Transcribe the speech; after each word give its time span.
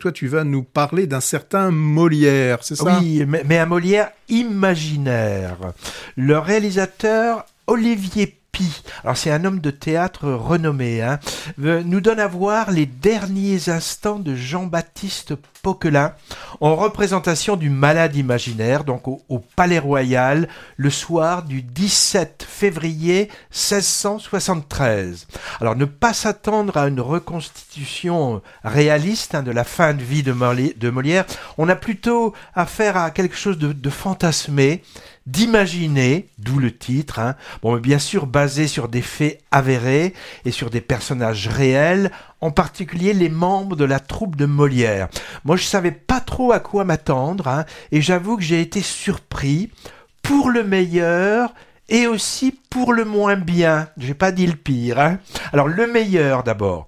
toi, 0.00 0.12
tu 0.12 0.26
vas 0.26 0.44
nous 0.44 0.62
parler 0.62 1.06
d'un 1.06 1.20
certain 1.20 1.70
Molière, 1.70 2.58
c'est 2.62 2.74
ça? 2.74 2.98
Oui, 3.00 3.24
mais, 3.28 3.42
mais 3.46 3.58
un 3.58 3.66
Molière 3.66 4.10
imaginaire. 4.28 5.58
Le 6.16 6.38
réalisateur 6.38 7.44
Olivier 7.66 8.39
Pi, 8.52 8.82
alors 9.04 9.16
c'est 9.16 9.30
un 9.30 9.44
homme 9.44 9.60
de 9.60 9.70
théâtre 9.70 10.28
renommé, 10.28 11.02
hein, 11.02 11.18
euh, 11.62 11.82
nous 11.84 12.00
donne 12.00 12.20
à 12.20 12.26
voir 12.26 12.70
les 12.70 12.86
derniers 12.86 13.68
instants 13.68 14.18
de 14.18 14.34
Jean-Baptiste 14.34 15.34
Poquelin 15.62 16.14
en 16.60 16.74
représentation 16.74 17.56
du 17.56 17.70
malade 17.70 18.16
imaginaire, 18.16 18.84
donc 18.84 19.06
au, 19.06 19.20
Palais 19.56 19.78
Royal, 19.78 20.48
le 20.76 20.90
soir 20.90 21.42
du 21.42 21.62
17 21.62 22.46
février 22.48 23.28
1673. 23.50 25.26
Alors 25.60 25.76
ne 25.76 25.84
pas 25.84 26.12
s'attendre 26.14 26.76
à 26.76 26.88
une 26.88 27.00
reconstitution 27.00 28.42
réaliste 28.64 29.34
hein, 29.34 29.42
de 29.42 29.50
la 29.50 29.64
fin 29.64 29.94
de 29.94 30.02
vie 30.02 30.22
de, 30.22 30.32
Moli- 30.32 30.76
de 30.78 30.90
Molière, 30.90 31.26
on 31.58 31.68
a 31.68 31.76
plutôt 31.76 32.34
affaire 32.54 32.96
à 32.96 33.10
quelque 33.10 33.36
chose 33.36 33.58
de, 33.58 33.72
de 33.72 33.90
fantasmé, 33.90 34.82
d'imaginer, 35.26 36.28
d'où 36.38 36.58
le 36.58 36.76
titre, 36.76 37.18
hein. 37.18 37.36
bon, 37.62 37.74
mais 37.74 37.80
bien 37.80 37.98
sûr 37.98 38.26
basé 38.40 38.68
sur 38.68 38.88
des 38.88 39.02
faits 39.02 39.38
avérés 39.50 40.14
et 40.46 40.50
sur 40.50 40.70
des 40.70 40.80
personnages 40.80 41.46
réels, 41.46 42.10
en 42.40 42.50
particulier 42.50 43.12
les 43.12 43.28
membres 43.28 43.76
de 43.76 43.84
la 43.84 44.00
troupe 44.00 44.34
de 44.34 44.46
Molière. 44.46 45.08
Moi, 45.44 45.56
je 45.56 45.64
savais 45.64 45.90
pas 45.90 46.20
trop 46.20 46.50
à 46.50 46.58
quoi 46.58 46.84
m'attendre, 46.84 47.48
hein, 47.48 47.66
et 47.92 48.00
j'avoue 48.00 48.38
que 48.38 48.42
j'ai 48.42 48.62
été 48.62 48.80
surpris 48.80 49.70
pour 50.22 50.48
le 50.48 50.64
meilleur 50.64 51.52
et 51.90 52.06
aussi 52.06 52.58
pour 52.70 52.94
le 52.94 53.04
moins 53.04 53.36
bien. 53.36 53.88
J'ai 53.98 54.14
pas 54.14 54.32
dit 54.32 54.46
le 54.46 54.56
pire. 54.56 54.98
Hein. 54.98 55.18
Alors 55.52 55.68
le 55.68 55.86
meilleur 55.86 56.42
d'abord. 56.42 56.86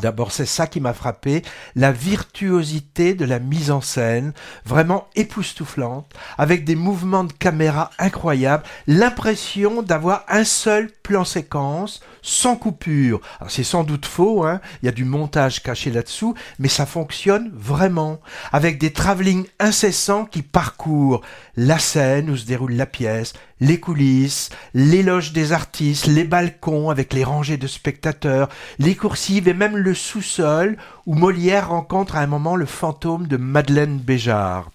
D'abord, 0.00 0.30
c'est 0.30 0.46
ça 0.46 0.66
qui 0.66 0.80
m'a 0.80 0.92
frappé, 0.92 1.42
la 1.74 1.90
virtuosité 1.90 3.14
de 3.14 3.24
la 3.24 3.38
mise 3.38 3.70
en 3.70 3.80
scène, 3.80 4.32
vraiment 4.66 5.08
époustouflante, 5.14 6.12
avec 6.36 6.64
des 6.64 6.76
mouvements 6.76 7.24
de 7.24 7.32
caméra 7.32 7.90
incroyables, 7.98 8.64
l'impression 8.86 9.82
d'avoir 9.82 10.24
un 10.28 10.44
seul 10.44 10.90
plan 11.02 11.24
séquence, 11.24 12.00
sans 12.20 12.56
coupure. 12.56 13.20
C'est 13.48 13.62
sans 13.64 13.84
doute 13.84 14.04
faux, 14.04 14.44
hein, 14.44 14.60
il 14.82 14.86
y 14.86 14.88
a 14.88 14.92
du 14.92 15.04
montage 15.04 15.62
caché 15.62 15.90
là-dessous, 15.90 16.34
mais 16.58 16.68
ça 16.68 16.84
fonctionne 16.84 17.50
vraiment, 17.54 18.20
avec 18.52 18.78
des 18.78 18.92
travelling 18.92 19.46
incessants 19.60 20.26
qui 20.26 20.42
parcourent 20.42 21.22
la 21.56 21.78
scène 21.78 22.28
où 22.28 22.36
se 22.36 22.44
déroule 22.44 22.74
la 22.74 22.86
pièce, 22.86 23.32
les 23.60 23.80
coulisses, 23.80 24.50
les 24.74 25.02
loges 25.02 25.32
des 25.32 25.52
artistes, 25.52 26.06
les 26.06 26.24
balcons 26.24 26.90
avec 26.90 27.12
les 27.12 27.24
rangées 27.24 27.56
de 27.56 27.66
spectateurs, 27.66 28.48
les 28.78 28.94
coursives 28.94 29.48
et 29.48 29.54
même 29.54 29.76
le 29.76 29.94
sous-sol 29.94 30.76
où 31.06 31.14
Molière 31.14 31.70
rencontre 31.70 32.16
à 32.16 32.20
un 32.20 32.26
moment 32.26 32.56
le 32.56 32.66
fantôme 32.66 33.26
de 33.26 33.36
Madeleine 33.36 33.98
Béjart. 33.98 34.70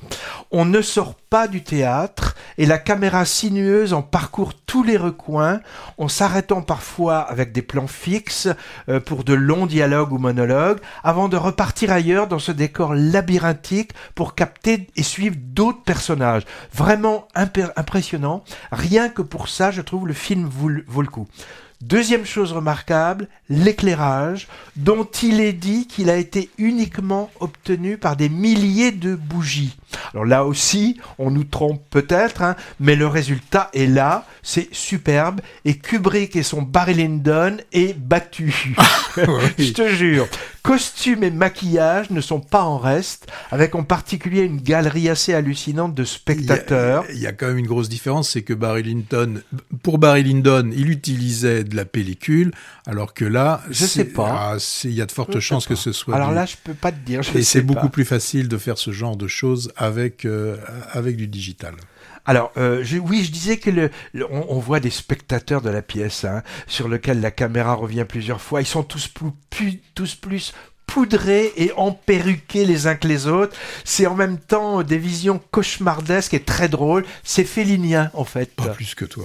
On 0.51 0.65
ne 0.65 0.81
sort 0.81 1.15
pas 1.29 1.47
du 1.47 1.63
théâtre 1.63 2.30
et 2.57 2.65
la 2.65 2.77
caméra 2.77 3.25
sinueuse 3.25 3.93
en 3.93 4.01
parcourt 4.01 4.53
tous 4.53 4.83
les 4.83 4.97
recoins, 4.97 5.61
en 5.97 6.07
s'arrêtant 6.07 6.61
parfois 6.61 7.19
avec 7.19 7.51
des 7.51 7.61
plans 7.61 7.87
fixes 7.87 8.47
euh, 8.89 8.99
pour 8.99 9.23
de 9.23 9.33
longs 9.33 9.65
dialogues 9.65 10.13
ou 10.13 10.17
monologues, 10.17 10.79
avant 11.03 11.29
de 11.29 11.37
repartir 11.37 11.91
ailleurs 11.91 12.27
dans 12.27 12.39
ce 12.39 12.51
décor 12.51 12.93
labyrinthique 12.93 13.91
pour 14.15 14.35
capter 14.35 14.87
et 14.95 15.03
suivre 15.03 15.35
d'autres 15.39 15.83
personnages. 15.83 16.43
Vraiment 16.73 17.27
impressionnant. 17.35 18.43
Rien 18.71 19.09
que 19.09 19.21
pour 19.21 19.47
ça, 19.47 19.71
je 19.71 19.81
trouve 19.81 20.07
le 20.07 20.13
film 20.13 20.47
vaut 20.47 21.01
le 21.01 21.07
coup. 21.07 21.27
Deuxième 21.81 22.25
chose 22.25 22.53
remarquable, 22.53 23.27
l'éclairage, 23.49 24.47
dont 24.75 25.03
il 25.23 25.41
est 25.41 25.53
dit 25.53 25.87
qu'il 25.87 26.11
a 26.11 26.15
été 26.15 26.51
uniquement 26.59 27.31
obtenu 27.39 27.97
par 27.97 28.15
des 28.15 28.29
milliers 28.29 28.91
de 28.91 29.15
bougies. 29.15 29.75
Alors 30.13 30.25
là 30.25 30.45
aussi, 30.45 30.99
on 31.17 31.31
nous 31.31 31.43
trompe 31.43 31.81
peut-être, 31.89 32.43
hein, 32.43 32.55
mais 32.79 32.95
le 32.95 33.07
résultat 33.07 33.71
est 33.73 33.87
là, 33.87 34.27
c'est 34.43 34.69
superbe, 34.71 35.41
et 35.65 35.75
Kubrick 35.75 36.35
et 36.35 36.43
son 36.43 36.61
Barry 36.61 36.93
Lyndon 36.93 37.57
est 37.73 37.97
battu. 37.97 38.75
Je 39.57 39.73
te 39.73 39.87
jure. 39.89 40.27
Costumes 40.63 41.23
et 41.23 41.31
maquillage 41.31 42.11
ne 42.11 42.21
sont 42.21 42.39
pas 42.39 42.63
en 42.63 42.77
reste, 42.77 43.27
avec 43.49 43.73
en 43.73 43.83
particulier 43.83 44.41
une 44.43 44.61
galerie 44.61 45.09
assez 45.09 45.33
hallucinante 45.33 45.95
de 45.95 46.03
spectateurs. 46.03 47.03
Il 47.09 47.13
y, 47.15 47.17
a, 47.17 47.17
il 47.17 47.21
y 47.23 47.27
a 47.27 47.31
quand 47.33 47.47
même 47.47 47.57
une 47.57 47.65
grosse 47.67 47.89
différence, 47.89 48.29
c'est 48.29 48.43
que 48.43 48.53
Barry 48.53 48.83
Lyndon, 48.83 49.41
pour 49.81 49.97
Barry 49.97 50.23
Lyndon, 50.23 50.69
il 50.71 50.89
utilisait 50.91 51.63
de 51.63 51.75
la 51.75 51.85
pellicule, 51.85 52.51
alors 52.85 53.13
que 53.15 53.25
là, 53.25 53.63
Je 53.71 53.85
sais 53.85 54.05
pas. 54.05 54.53
ah, 54.53 54.57
il 54.83 54.91
y 54.93 55.01
a 55.01 55.05
de 55.07 55.11
fortes 55.11 55.33
Je 55.33 55.39
chances 55.39 55.65
que 55.65 55.75
ce 55.75 55.91
soit. 55.91 56.15
Alors 56.15 56.29
du- 56.29 56.35
là, 56.35 56.45
je 56.45 56.55
peux 56.63 56.75
pas 56.75 56.91
te 56.91 56.99
dire. 57.03 57.23
je 57.23 57.35
et 57.37 57.43
c'est 57.43 57.61
beaucoup 57.61 57.89
plus 57.89 58.05
facile 58.05 58.47
de 58.47 58.57
faire 58.57 58.77
ce 58.77 58.91
genre 58.91 59.17
de 59.17 59.27
choses 59.27 59.71
avec 59.77 60.25
euh, 60.25 60.57
avec 60.91 61.15
du 61.17 61.27
digital. 61.27 61.73
Alors, 62.23 62.51
euh, 62.57 62.83
je- 62.83 62.97
oui, 62.99 63.23
je 63.25 63.31
disais 63.31 63.57
que 63.57 63.71
le, 63.71 63.89
le- 64.13 64.31
on, 64.31 64.45
on 64.49 64.59
voit 64.59 64.79
des 64.79 64.91
spectateurs 64.91 65.61
de 65.63 65.71
la 65.71 65.81
pièce, 65.81 66.23
hein, 66.23 66.43
sur 66.67 66.87
lequel 66.87 67.19
la 67.19 67.31
caméra 67.31 67.73
revient 67.73 68.05
plusieurs 68.07 68.41
fois. 68.41 68.61
Ils 68.61 68.67
sont 68.67 68.83
tous 68.83 69.07
plus, 69.07 69.31
plus- 69.49 69.81
tous 69.95 70.13
plus 70.13 70.50
poudrés 70.93 71.53
et 71.55 71.71
emperruqués 71.77 72.65
les 72.65 72.85
uns 72.85 72.95
que 72.95 73.07
les 73.07 73.27
autres. 73.27 73.55
C'est 73.85 74.07
en 74.07 74.15
même 74.15 74.37
temps 74.37 74.83
des 74.83 74.97
visions 74.97 75.39
cauchemardesques 75.51 76.33
et 76.33 76.41
très 76.43 76.67
drôles. 76.67 77.05
C'est 77.23 77.45
félinien, 77.45 78.11
en 78.13 78.25
fait. 78.25 78.53
Pas 78.55 78.69
plus 78.69 78.93
que 78.93 79.05
toi. 79.05 79.23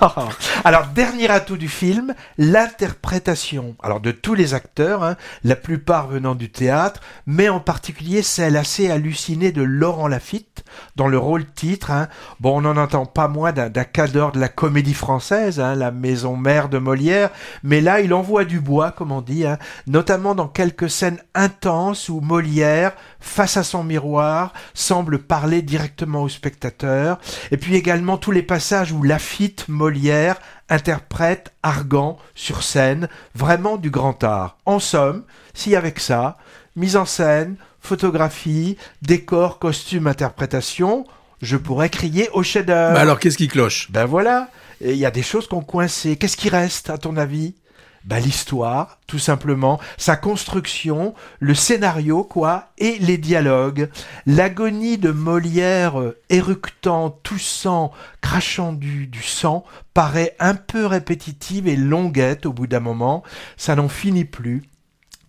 Alors, 0.64 0.86
dernier 0.88 1.30
atout 1.30 1.56
du 1.56 1.68
film, 1.68 2.14
l'interprétation. 2.38 3.76
Alors, 3.82 4.00
de 4.00 4.10
tous 4.10 4.34
les 4.34 4.54
acteurs, 4.54 5.04
hein, 5.04 5.16
la 5.44 5.54
plupart 5.54 6.08
venant 6.08 6.34
du 6.34 6.50
théâtre, 6.50 7.00
mais 7.26 7.48
en 7.48 7.60
particulier 7.60 8.22
celle 8.22 8.56
assez 8.56 8.90
hallucinée 8.90 9.52
de 9.52 9.62
Laurent 9.62 10.08
Lafitte, 10.08 10.64
dans 10.96 11.06
le 11.08 11.18
rôle 11.18 11.46
titre. 11.54 11.90
hein. 11.92 12.08
Bon, 12.40 12.58
on 12.58 12.62
n'en 12.62 12.76
entend 12.76 13.06
pas 13.06 13.28
moins 13.28 13.52
d'un 13.52 13.70
cadre 13.84 14.32
de 14.32 14.40
la 14.40 14.48
comédie 14.48 14.94
française, 14.94 15.60
hein, 15.60 15.74
la 15.76 15.92
maison 15.92 16.36
mère 16.36 16.68
de 16.68 16.78
Molière, 16.78 17.30
mais 17.62 17.80
là, 17.80 18.00
il 18.00 18.12
envoie 18.12 18.44
du 18.44 18.60
bois, 18.60 18.90
comme 18.90 19.12
on 19.12 19.20
dit, 19.20 19.44
notamment 19.86 20.34
dans 20.34 20.48
quelques 20.48 20.90
scènes 20.96 21.22
intenses 21.34 22.08
où 22.08 22.20
Molière, 22.20 22.92
face 23.20 23.56
à 23.56 23.62
son 23.62 23.84
miroir, 23.84 24.52
semble 24.74 25.18
parler 25.18 25.62
directement 25.62 26.22
au 26.22 26.28
spectateur, 26.28 27.18
et 27.50 27.56
puis 27.56 27.76
également 27.76 28.16
tous 28.16 28.32
les 28.32 28.42
passages 28.42 28.92
où 28.92 29.02
Lafitte, 29.02 29.68
Molière, 29.68 30.40
interprète 30.68 31.52
Argan 31.62 32.18
sur 32.34 32.62
scène, 32.62 33.08
vraiment 33.34 33.76
du 33.76 33.90
grand 33.90 34.24
art. 34.24 34.56
En 34.64 34.80
somme, 34.80 35.24
si 35.54 35.76
avec 35.76 36.00
ça, 36.00 36.38
mise 36.74 36.96
en 36.96 37.04
scène, 37.04 37.56
photographie, 37.80 38.76
décor, 39.02 39.58
costume, 39.58 40.06
interprétation, 40.06 41.06
je 41.42 41.56
pourrais 41.56 41.90
crier 41.90 42.30
au 42.32 42.42
chef-d'œuvre. 42.42 42.94
Bah 42.94 43.00
alors, 43.00 43.20
qu'est-ce 43.20 43.36
qui 43.36 43.48
cloche? 43.48 43.90
Ben 43.90 44.06
voilà, 44.06 44.48
il 44.80 44.96
y 44.96 45.06
a 45.06 45.10
des 45.10 45.22
choses 45.22 45.46
qui 45.46 45.54
ont 45.54 45.62
coincé. 45.62 46.16
Qu'est-ce 46.16 46.36
qui 46.36 46.48
reste, 46.48 46.90
à 46.90 46.98
ton 46.98 47.16
avis? 47.16 47.54
Ben 48.06 48.20
l'histoire, 48.20 49.00
tout 49.08 49.18
simplement, 49.18 49.80
sa 49.96 50.16
construction, 50.16 51.14
le 51.40 51.54
scénario, 51.54 52.22
quoi, 52.22 52.70
et 52.78 52.98
les 53.00 53.18
dialogues. 53.18 53.90
L'agonie 54.26 54.96
de 54.96 55.10
Molière, 55.10 56.00
euh, 56.00 56.16
éructant, 56.30 57.10
toussant, 57.10 57.92
crachant 58.20 58.72
du, 58.72 59.08
du 59.08 59.22
sang, 59.22 59.64
paraît 59.92 60.36
un 60.38 60.54
peu 60.54 60.86
répétitive 60.86 61.66
et 61.66 61.76
longuette 61.76 62.46
au 62.46 62.52
bout 62.52 62.68
d'un 62.68 62.80
moment. 62.80 63.24
Ça 63.56 63.74
n'en 63.74 63.88
finit 63.88 64.24
plus. 64.24 64.62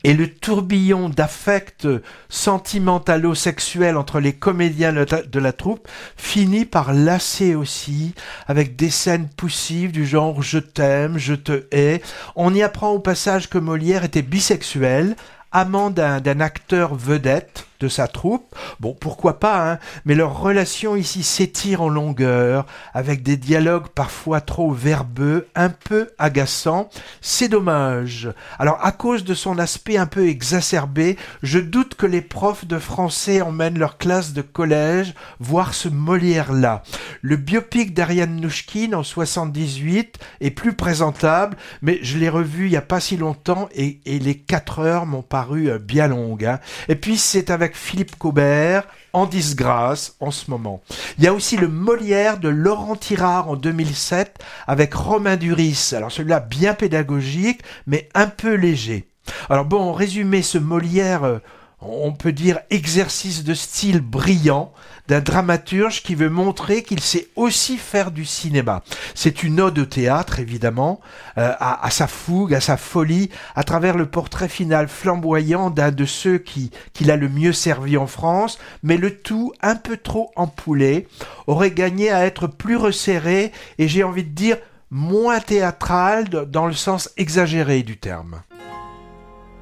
Et 0.03 0.13
le 0.13 0.31
tourbillon 0.31 1.09
d'affect 1.09 1.87
sentimentalo-sexuel 2.29 3.97
entre 3.97 4.19
les 4.19 4.33
comédiens 4.33 4.93
de 4.93 5.39
la- 5.39 5.53
troupe 5.53 5.87
finit 6.15 6.65
par 6.65 6.93
lasser 6.93 7.55
aussi, 7.55 8.13
avec 8.47 8.75
des 8.75 8.89
scènes 8.91 9.27
poussives 9.27 9.91
du 9.91 10.05
genre 10.05 10.41
je 10.43 10.59
t'aime, 10.59 11.17
je 11.17 11.33
te 11.33 11.65
hais. 11.71 12.01
On 12.35 12.53
y 12.53 12.61
apprend 12.61 12.91
au 12.91 12.99
passage 12.99 13.49
que 13.49 13.57
Molière 13.57 14.03
était 14.03 14.21
bisexuel, 14.21 15.15
amant 15.51 15.89
d'un 15.89 16.39
acteur 16.41 16.93
vedette 16.93 17.65
de 17.79 17.87
sa 17.87 18.07
troupe. 18.07 18.55
Bon, 18.79 18.95
pourquoi 18.99 19.39
pas, 19.39 19.71
hein, 19.71 19.79
mais 20.05 20.15
leur 20.15 20.39
relation 20.39 20.95
ici 20.95 21.23
s'étire 21.23 21.81
en 21.81 21.89
longueur, 21.89 22.65
avec 22.93 23.23
des 23.23 23.37
dialogues 23.37 23.87
parfois 23.87 24.41
trop 24.41 24.71
verbeux, 24.71 25.47
un 25.55 25.69
peu 25.69 26.09
agaçants. 26.17 26.89
C'est 27.21 27.49
dommage. 27.49 28.29
Alors, 28.59 28.79
à 28.83 28.91
cause 28.91 29.23
de 29.23 29.33
son 29.33 29.59
aspect 29.59 29.97
un 29.97 30.05
peu 30.05 30.27
exacerbé, 30.27 31.17
je 31.43 31.59
doute 31.59 31.95
que 31.95 32.05
les 32.05 32.21
profs 32.21 32.65
de 32.65 32.79
français 32.79 33.41
emmènent 33.41 33.79
leur 33.79 33.97
classe 33.97 34.33
de 34.33 34.41
collège 34.41 35.13
voir 35.39 35.73
ce 35.73 35.89
Molière-là. 35.89 36.83
Le 37.21 37.35
biopic 37.35 37.93
d'Ariane 37.93 38.39
Nouchkine 38.39 38.95
en 38.95 39.03
78 39.03 40.17
est 40.41 40.51
plus 40.51 40.73
présentable, 40.73 41.57
mais 41.81 41.99
je 42.01 42.17
l'ai 42.17 42.29
revu 42.29 42.65
il 42.65 42.71
y 42.71 42.77
a 42.77 42.81
pas 42.81 42.99
si 42.99 43.17
longtemps 43.17 43.69
et, 43.75 43.99
les 44.05 44.35
quatre 44.35 44.79
heures 44.79 45.05
m'ont 45.05 45.21
paru 45.21 45.69
euh, 45.69 45.79
bien 45.79 46.07
longues. 46.07 46.45
hein. 46.45 46.59
Et 46.89 46.95
puis 46.95 47.17
c'est 47.17 47.49
avec 47.49 47.66
Philippe 47.75 48.15
Cobert 48.17 48.87
en 49.13 49.25
disgrâce 49.25 50.15
en 50.19 50.31
ce 50.31 50.49
moment. 50.51 50.81
Il 51.17 51.23
y 51.23 51.27
a 51.27 51.33
aussi 51.33 51.57
le 51.57 51.67
Molière 51.67 52.39
de 52.39 52.49
Laurent 52.49 52.95
Tirard 52.95 53.49
en 53.49 53.55
2007 53.55 54.39
avec 54.67 54.93
Romain 54.93 55.37
Duris. 55.37 55.91
Alors 55.93 56.11
celui-là 56.11 56.39
bien 56.39 56.73
pédagogique, 56.73 57.61
mais 57.85 58.09
un 58.13 58.27
peu 58.27 58.53
léger. 58.53 59.07
Alors 59.49 59.65
bon, 59.65 59.81
en 59.81 59.93
résumé, 59.93 60.41
ce 60.41 60.57
Molière, 60.57 61.23
euh, 61.23 61.39
on 61.79 62.11
peut 62.11 62.31
dire 62.31 62.59
exercice 62.69 63.43
de 63.43 63.53
style 63.53 64.01
brillant 64.01 64.73
d'un 65.07 65.21
dramaturge 65.21 66.03
qui 66.03 66.15
veut 66.15 66.29
montrer 66.29 66.83
qu'il 66.83 66.99
sait 66.99 67.27
aussi 67.35 67.77
faire 67.77 68.11
du 68.11 68.25
cinéma. 68.25 68.83
C'est 69.15 69.43
une 69.43 69.61
ode 69.61 69.79
au 69.79 69.85
théâtre, 69.85 70.39
évidemment, 70.39 70.99
euh, 71.37 71.53
à, 71.59 71.89
sa 71.91 72.07
fougue, 72.07 72.53
à 72.53 72.59
sa 72.59 72.77
folie, 72.77 73.29
à 73.55 73.63
travers 73.63 73.95
le 73.95 74.07
portrait 74.07 74.49
final 74.49 74.87
flamboyant 74.87 75.69
d'un 75.69 75.91
de 75.91 76.05
ceux 76.05 76.39
qui 76.39 76.71
qu'il 76.93 77.11
a 77.11 77.15
le 77.15 77.29
mieux 77.29 77.53
servi 77.53 77.95
en 77.95 78.07
France, 78.07 78.59
mais 78.83 78.97
le 78.97 79.15
tout 79.15 79.53
un 79.61 79.75
peu 79.75 79.97
trop 79.97 80.31
empoulé, 80.35 81.07
aurait 81.45 81.71
gagné 81.71 82.09
à 82.11 82.25
être 82.25 82.47
plus 82.47 82.75
resserré 82.75 83.51
et 83.77 83.87
j'ai 83.87 84.03
envie 84.03 84.23
de 84.23 84.29
dire 84.29 84.57
moins 84.89 85.39
théâtral 85.39 86.27
dans 86.27 86.65
le 86.65 86.73
sens 86.73 87.09
exagéré 87.17 87.83
du 87.83 87.97
terme. 87.97 88.41